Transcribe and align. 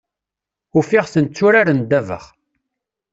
Ufiɣ-ten 0.77 1.25
tturaren 1.25 1.79
ddabax. 1.83 2.25